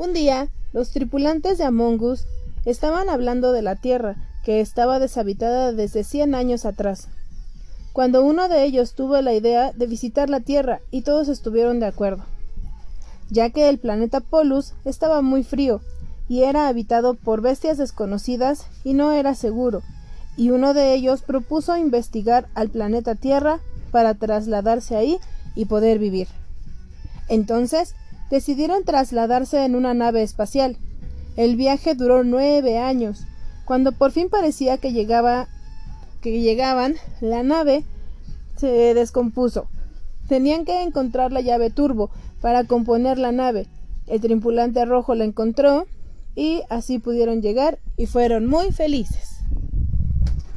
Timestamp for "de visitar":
9.72-10.30